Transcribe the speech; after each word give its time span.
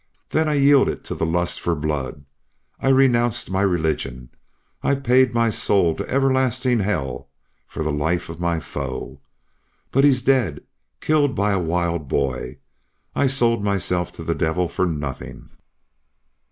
Then 0.31 0.49
I 0.49 0.55
yielded 0.55 1.03
to 1.03 1.13
the 1.13 1.27
lust 1.27 1.59
for 1.59 1.75
blood. 1.75 2.25
I 2.79 2.89
renounced 2.89 3.51
my 3.51 3.61
religion. 3.61 4.31
I 4.81 4.95
paid 4.95 5.35
my 5.35 5.51
soul 5.51 5.93
to 5.93 6.09
everlasting 6.09 6.79
hell 6.79 7.29
for 7.67 7.83
the 7.83 7.91
life 7.91 8.27
of 8.27 8.39
my 8.39 8.59
foe. 8.61 9.21
But 9.91 10.03
he's 10.03 10.23
dead! 10.23 10.63
Killed 11.01 11.35
by 11.35 11.51
a 11.51 11.59
wild 11.59 12.07
boy! 12.07 12.57
I 13.13 13.27
sold 13.27 13.63
myself 13.63 14.11
to 14.13 14.23
the 14.23 14.33
devil 14.33 14.67
for 14.67 14.87
nothing!" 14.87 15.51